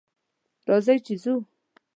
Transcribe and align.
راځئ 0.67 0.97
چې 1.05 1.13
ځو! 1.23 1.35